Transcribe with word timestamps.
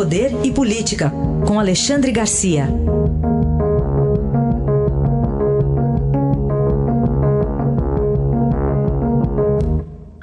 Poder 0.00 0.30
e 0.42 0.50
Política, 0.50 1.12
com 1.46 1.60
Alexandre 1.60 2.10
Garcia. 2.10 2.66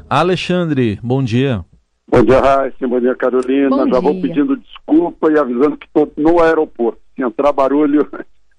Alexandre, 0.09 0.99
bom 1.03 1.23
dia. 1.23 1.65
Bom 2.09 2.23
dia, 2.23 2.39
Raíssa. 2.39 2.87
Bom 2.87 2.99
dia, 2.99 3.15
Carolina. 3.15 3.69
Bom 3.69 3.77
Já 3.85 3.91
dia. 3.91 4.01
vou 4.01 4.21
pedindo 4.21 4.57
desculpa 4.57 5.31
e 5.31 5.37
avisando 5.37 5.77
que 5.77 5.85
estou 5.85 6.11
no 6.17 6.41
aeroporto. 6.41 6.99
Se 7.15 7.23
entrar 7.23 7.51
barulho, 7.51 8.07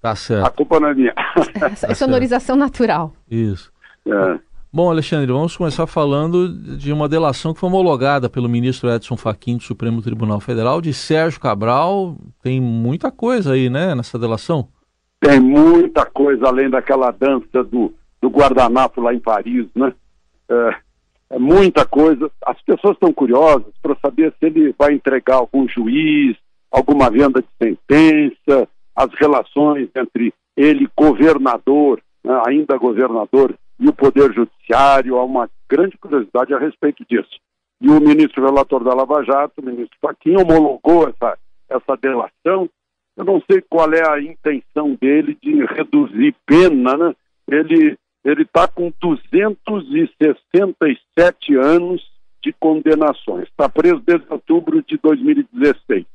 Tá 0.01 0.11
a 0.11 0.15
certo. 0.15 0.55
culpa 0.55 0.79
não 0.79 0.89
é 0.89 0.93
minha. 0.93 1.13
É 1.83 1.93
sonorização 1.93 2.55
natural. 2.55 3.13
Isso. 3.29 3.71
É. 4.07 4.39
Bom, 4.71 4.91
Alexandre, 4.91 5.31
vamos 5.31 5.57
começar 5.57 5.87
falando 5.87 6.47
de 6.47 6.93
uma 6.93 7.09
delação 7.09 7.55
que 7.55 7.59
foi 7.59 7.67
homologada 7.67 8.29
pelo 8.29 8.47
ministro 8.47 8.87
Edson 8.87 9.17
Fachin 9.17 9.57
do 9.57 9.63
Supremo 9.63 9.99
Tribunal 9.99 10.39
Federal, 10.39 10.79
de 10.79 10.93
Sérgio 10.93 11.41
Cabral. 11.41 12.15
Tem 12.43 12.61
muita 12.61 13.11
coisa 13.11 13.53
aí, 13.53 13.67
né, 13.67 13.95
nessa 13.95 14.19
delação? 14.19 14.67
Tem 15.19 15.39
muita 15.39 16.05
coisa 16.05 16.47
além 16.47 16.69
daquela 16.69 17.09
dança 17.09 17.63
do, 17.63 17.91
do 18.21 18.29
guardanapo 18.29 19.01
lá 19.01 19.11
em 19.11 19.19
Paris, 19.19 19.65
né? 19.73 19.91
É, 20.47 20.75
é 21.31 21.39
muita 21.39 21.83
coisa. 21.83 22.29
As 22.45 22.61
pessoas 22.61 22.93
estão 22.93 23.11
curiosas 23.11 23.73
para 23.81 23.97
saber 23.99 24.31
se 24.39 24.45
ele 24.45 24.75
vai 24.77 24.93
entregar 24.93 25.37
algum 25.37 25.67
juiz, 25.67 26.37
alguma 26.69 27.09
venda 27.09 27.41
de 27.41 27.47
sentença, 27.57 28.67
as 28.95 29.09
relações 29.19 29.89
entre 29.95 30.31
ele, 30.55 30.87
governador, 30.95 31.99
né, 32.23 32.39
ainda 32.45 32.77
governador, 32.77 33.55
e 33.79 33.87
o 33.87 33.93
Poder 33.93 34.33
Judiciário. 34.33 35.17
Há 35.17 35.23
uma 35.23 35.49
grande 35.69 35.97
curiosidade 35.97 36.53
a 36.53 36.59
respeito 36.59 37.05
disso. 37.09 37.39
E 37.81 37.89
o 37.89 38.01
ministro 38.01 38.43
relator 38.43 38.83
da 38.83 38.93
Lava 38.93 39.23
Jato, 39.23 39.61
o 39.61 39.65
ministro 39.65 39.97
Fachin, 40.01 40.35
homologou 40.35 41.07
essa, 41.07 41.37
essa 41.69 41.95
delação. 41.95 42.69
Eu 43.15 43.25
não 43.25 43.41
sei 43.49 43.61
qual 43.61 43.93
é 43.93 44.05
a 44.09 44.21
intenção 44.21 44.97
dele 44.99 45.37
de 45.41 45.63
reduzir 45.65 46.35
pena, 46.45 46.97
né? 46.97 47.15
Ele 47.47 47.97
ele 48.23 48.43
está 48.43 48.67
com 48.67 48.93
267 48.99 51.55
anos 51.55 52.07
de 52.43 52.53
condenações. 52.53 53.47
Está 53.47 53.67
preso 53.69 54.01
desde 54.05 54.27
outubro 54.29 54.83
de 54.83 54.97
2016. 54.97 56.05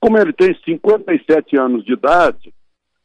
Como 0.00 0.16
ele 0.16 0.32
tem 0.32 0.58
57 0.64 1.58
anos 1.58 1.84
de 1.84 1.92
idade, 1.92 2.54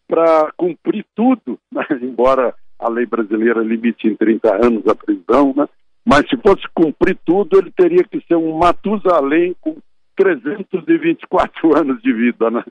para 0.08 0.54
cumprir 0.56 1.06
tudo, 1.16 1.60
né? 1.72 1.86
embora 2.02 2.56
a 2.84 2.90
lei 2.90 3.06
brasileira 3.06 3.62
limite 3.62 4.08
em 4.08 4.16
30 4.16 4.66
anos 4.66 4.88
a 4.88 4.96
prisão, 4.96 5.54
né? 5.56 5.68
mas 6.06 6.28
se 6.30 6.38
fosse 6.38 6.64
cumprir 6.74 7.18
tudo, 7.26 7.58
ele 7.58 7.72
teria 7.72 8.04
que 8.04 8.22
ser 8.28 8.36
um 8.36 8.58
Matusalém 8.58 9.56
com 9.62 9.78
324 10.18 11.78
anos 11.78 12.02
de 12.02 12.14
vida. 12.14 12.52
Né? 12.52 12.64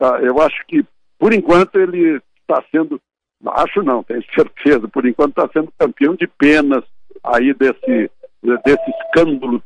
Ah, 0.00 0.18
eu 0.22 0.40
acho 0.40 0.64
que, 0.66 0.84
por 1.18 1.32
enquanto, 1.32 1.78
ele 1.78 2.20
está 2.40 2.62
sendo, 2.70 3.00
acho 3.48 3.82
não, 3.82 4.02
tenho 4.02 4.24
certeza, 4.34 4.88
por 4.88 5.06
enquanto 5.06 5.30
está 5.30 5.48
sendo 5.52 5.72
campeão 5.78 6.14
de 6.14 6.26
penas 6.26 6.84
aí 7.22 7.52
desse, 7.54 8.10
desse 8.42 8.90
escândalo 9.02 9.62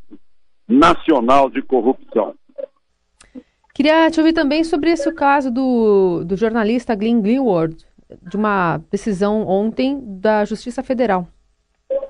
nacional 0.68 1.48
de 1.48 1.62
corrupção. 1.62 2.34
Queria 3.74 4.08
te 4.08 4.20
ouvir 4.20 4.32
também 4.32 4.62
sobre 4.62 4.90
esse 4.90 5.12
caso 5.12 5.50
do, 5.50 6.24
do 6.24 6.36
jornalista 6.36 6.94
Glenn 6.94 7.20
Greenwald, 7.20 7.84
de 8.22 8.36
uma 8.36 8.78
decisão 8.90 9.46
ontem 9.46 10.00
da 10.20 10.44
Justiça 10.44 10.82
Federal. 10.82 11.26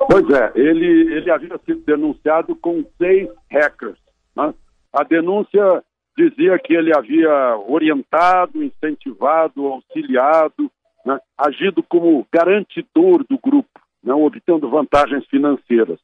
Pois 0.08 0.28
é, 0.30 0.52
ele, 0.54 1.14
ele 1.14 1.30
havia 1.30 1.58
sido 1.64 1.80
denunciado 1.80 2.54
com 2.56 2.84
seis 2.98 3.28
hackers. 3.50 3.98
né? 4.36 4.54
A 4.92 5.02
denúncia 5.02 5.82
dizia 6.16 6.58
que 6.58 6.74
ele 6.74 6.96
havia 6.96 7.56
orientado, 7.66 8.62
incentivado, 8.62 9.66
auxiliado, 9.66 10.70
né? 11.04 11.18
agido 11.36 11.82
como 11.82 12.26
garantidor 12.32 13.24
do 13.28 13.38
grupo, 13.38 13.80
né? 14.02 14.12
obtendo 14.12 14.70
vantagens 14.70 15.26
financeiras. 15.26 15.98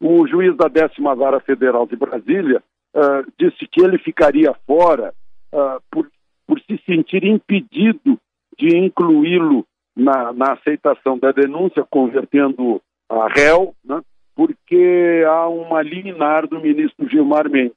O 0.00 0.26
juiz 0.26 0.56
da 0.56 0.66
décima 0.68 1.14
vara 1.14 1.40
federal 1.40 1.86
de 1.86 1.96
Brasília 1.96 2.62
ah, 2.94 3.22
disse 3.38 3.66
que 3.66 3.82
ele 3.82 3.98
ficaria 3.98 4.54
fora 4.66 5.12
ah, 5.52 5.78
por, 5.90 6.10
por 6.46 6.58
se 6.60 6.80
sentir 6.86 7.24
impedido 7.24 8.18
de 8.60 8.76
incluí-lo 8.76 9.64
na, 9.96 10.32
na 10.32 10.52
aceitação 10.52 11.18
da 11.18 11.32
denúncia, 11.32 11.84
convertendo 11.88 12.80
a 13.08 13.26
réu, 13.26 13.74
né, 13.82 14.00
porque 14.36 15.24
há 15.26 15.48
uma 15.48 15.82
liminar 15.82 16.46
do 16.46 16.60
ministro 16.60 17.08
Gilmar 17.08 17.48
Mendes, 17.50 17.76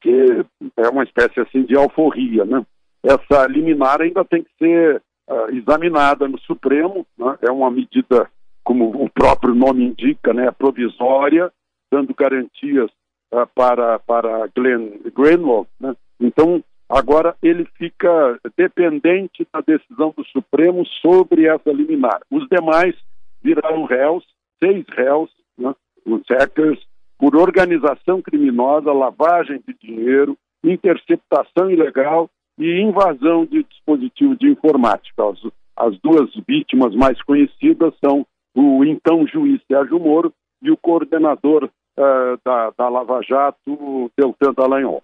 que 0.00 0.44
é 0.76 0.88
uma 0.88 1.04
espécie 1.04 1.40
assim 1.40 1.62
de 1.62 1.76
alforria. 1.76 2.44
Né? 2.44 2.64
Essa 3.02 3.46
liminar 3.46 4.00
ainda 4.00 4.24
tem 4.24 4.42
que 4.42 4.50
ser 4.58 5.02
ah, 5.28 5.46
examinada 5.52 6.26
no 6.26 6.38
Supremo, 6.40 7.06
né? 7.16 7.38
é 7.42 7.50
uma 7.50 7.70
medida, 7.70 8.28
como 8.64 9.04
o 9.04 9.10
próprio 9.10 9.54
nome 9.54 9.84
indica, 9.84 10.32
né, 10.32 10.50
provisória, 10.50 11.52
dando 11.90 12.14
garantias 12.14 12.90
ah, 13.32 13.46
para, 13.46 13.98
para 14.00 14.48
Glenn 14.54 14.90
Greenwald. 15.14 15.68
Né? 15.78 15.94
Então, 16.20 16.62
agora 16.88 17.36
ele 17.42 17.64
fica 17.76 18.38
dependente 18.56 19.46
da 19.52 19.60
decisão 19.60 20.12
do 20.16 20.24
Supremo 20.26 20.84
sobre 21.02 21.46
essa 21.46 21.70
liminar. 21.70 22.20
Os 22.30 22.46
demais 22.48 22.94
viraram 23.42 23.84
réus, 23.84 24.24
seis 24.58 24.84
réus, 24.88 25.30
né? 25.56 25.74
os 26.06 26.22
hackers, 26.28 26.80
por 27.18 27.36
organização 27.36 28.22
criminosa, 28.22 28.92
lavagem 28.92 29.60
de 29.66 29.74
dinheiro, 29.74 30.36
interceptação 30.64 31.70
ilegal 31.70 32.30
e 32.58 32.80
invasão 32.80 33.44
de 33.44 33.62
dispositivo 33.64 34.36
de 34.36 34.48
informática. 34.48 35.28
As, 35.28 35.38
as 35.76 35.98
duas 36.00 36.30
vítimas 36.46 36.94
mais 36.94 37.20
conhecidas 37.22 37.94
são 38.04 38.26
o 38.54 38.84
então 38.84 39.26
juiz 39.26 39.60
Sérgio 39.70 40.00
Moro 40.00 40.32
e 40.62 40.70
o 40.70 40.76
coordenador 40.76 41.70
eh, 41.96 42.36
da, 42.44 42.72
da 42.76 42.88
Lava 42.88 43.20
Jato, 43.22 44.10
Deltan 44.16 44.52
Dallagnol. 44.52 45.02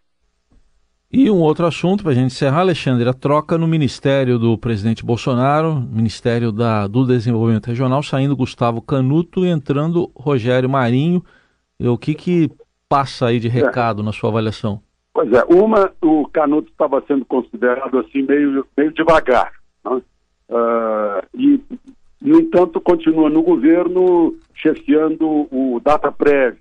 E 1.16 1.30
um 1.30 1.38
outro 1.38 1.64
assunto 1.64 2.02
para 2.02 2.10
a 2.10 2.14
gente 2.16 2.26
encerrar, 2.26 2.62
Alexandre, 2.62 3.08
a 3.08 3.12
troca 3.12 3.56
no 3.56 3.68
Ministério 3.68 4.36
do 4.36 4.58
presidente 4.58 5.04
Bolsonaro, 5.04 5.76
Ministério 5.76 6.50
da, 6.50 6.88
do 6.88 7.06
Desenvolvimento 7.06 7.68
Regional, 7.68 8.02
saindo 8.02 8.34
Gustavo 8.34 8.82
Canuto 8.82 9.46
e 9.46 9.48
entrando 9.48 10.10
Rogério 10.12 10.68
Marinho. 10.68 11.24
E 11.78 11.86
o 11.86 11.96
que, 11.96 12.14
que 12.14 12.50
passa 12.88 13.26
aí 13.26 13.38
de 13.38 13.46
recado 13.46 14.02
na 14.02 14.10
sua 14.12 14.28
avaliação? 14.28 14.80
Pois 15.12 15.32
é, 15.32 15.44
uma, 15.44 15.88
o 16.02 16.26
Canuto 16.26 16.72
estava 16.72 17.00
sendo 17.06 17.24
considerado 17.24 17.96
assim 18.00 18.22
meio, 18.22 18.66
meio 18.76 18.92
devagar. 18.92 19.52
Né? 19.84 20.02
Ah, 20.50 21.22
e, 21.32 21.60
no 22.20 22.40
entanto, 22.40 22.80
continua 22.80 23.30
no 23.30 23.40
governo 23.40 24.34
chefiando 24.52 25.46
o 25.52 25.80
DataPrev, 25.80 26.56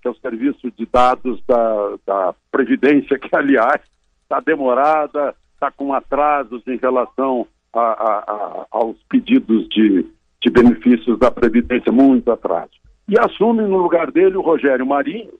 que 0.00 0.06
é 0.06 0.10
o 0.12 0.16
serviço 0.18 0.70
de 0.78 0.86
dados 0.86 1.42
da, 1.44 1.96
da 2.06 2.34
Previdência, 2.52 3.18
que, 3.18 3.34
aliás, 3.34 3.80
está 4.26 4.40
demorada, 4.40 5.34
está 5.54 5.70
com 5.70 5.92
atrasos 5.94 6.62
em 6.66 6.76
relação 6.76 7.46
a, 7.72 7.80
a- 7.80 8.24
a- 8.26 8.66
aos 8.70 8.96
pedidos 9.08 9.68
de, 9.68 10.04
de 10.42 10.50
benefícios 10.50 11.18
da 11.18 11.30
Previdência, 11.30 11.92
muito 11.92 12.30
atraso. 12.30 12.72
E 13.08 13.18
assume 13.18 13.62
no 13.62 13.76
lugar 13.78 14.10
dele 14.10 14.36
o 14.36 14.42
Rogério 14.42 14.84
Marinho, 14.84 15.30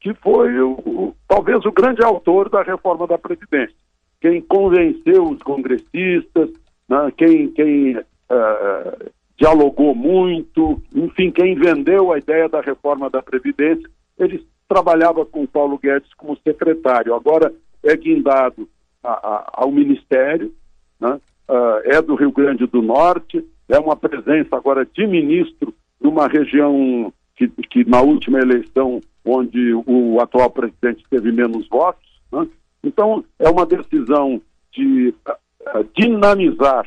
que 0.00 0.14
foi 0.14 0.58
o, 0.60 0.72
o- 0.86 1.14
talvez 1.28 1.64
o 1.64 1.72
grande 1.72 2.02
autor 2.04 2.48
da 2.48 2.62
reforma 2.62 3.06
da 3.06 3.18
Previdência. 3.18 3.74
Quem 4.20 4.40
convenceu 4.40 5.24
os 5.24 5.42
congressistas, 5.42 6.50
né, 6.88 7.12
quem, 7.16 7.48
quem 7.48 7.96
eh, 8.30 9.08
dialogou 9.36 9.94
muito, 9.94 10.80
enfim, 10.94 11.30
quem 11.30 11.54
vendeu 11.54 12.12
a 12.12 12.18
ideia 12.18 12.48
da 12.48 12.60
reforma 12.60 13.10
da 13.10 13.20
Previdência, 13.22 13.88
ele 14.18 14.46
trabalhava 14.68 15.24
com 15.26 15.42
o 15.42 15.48
Paulo 15.48 15.78
Guedes 15.78 16.12
como 16.14 16.36
secretário. 16.38 17.14
Agora 17.14 17.52
é 17.86 17.96
guindado 17.96 18.68
a- 19.02 19.10
a- 19.12 19.50
ao 19.54 19.70
Ministério, 19.70 20.52
né? 21.00 21.20
Ah, 21.48 21.80
é 21.84 22.02
do 22.02 22.14
Rio 22.14 22.32
Grande 22.32 22.66
do 22.66 22.82
Norte, 22.82 23.44
é 23.68 23.78
uma 23.78 23.96
presença 23.96 24.56
agora 24.56 24.84
de 24.86 25.06
ministro 25.06 25.72
numa 26.00 26.26
região 26.28 27.12
que, 27.36 27.48
que 27.70 27.84
na 27.88 28.00
última 28.00 28.38
eleição, 28.38 29.00
onde 29.24 29.74
o 29.86 30.18
atual 30.20 30.50
presidente 30.50 31.04
teve 31.10 31.30
menos 31.32 31.68
votos. 31.68 32.06
né? 32.32 32.46
Então, 32.82 33.24
é 33.38 33.48
uma 33.48 33.66
decisão 33.66 34.40
de 34.72 35.14
ah, 35.26 35.84
dinamizar 35.96 36.86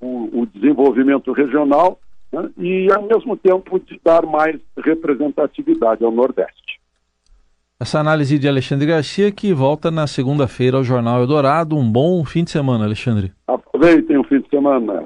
o, 0.00 0.40
o 0.42 0.46
desenvolvimento 0.46 1.32
regional 1.32 1.98
né? 2.32 2.48
e, 2.58 2.92
ao 2.92 3.02
mesmo 3.02 3.36
tempo, 3.36 3.78
de 3.80 3.98
dar 4.04 4.24
mais 4.26 4.60
representatividade 4.78 6.04
ao 6.04 6.12
Nordeste. 6.12 6.67
Essa 7.80 8.00
análise 8.00 8.40
de 8.40 8.48
Alexandre 8.48 8.88
Garcia 8.88 9.30
que 9.30 9.54
volta 9.54 9.88
na 9.88 10.08
segunda-feira 10.08 10.76
ao 10.76 10.82
Jornal 10.82 11.20
Eldorado. 11.20 11.76
Um 11.76 11.88
bom 11.88 12.24
fim 12.24 12.42
de 12.42 12.50
semana, 12.50 12.84
Alexandre. 12.84 13.30
Aproveitem 13.46 14.18
o 14.18 14.24
fim 14.24 14.40
de 14.40 14.48
semana. 14.48 15.00